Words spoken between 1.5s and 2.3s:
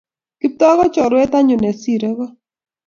nesir ko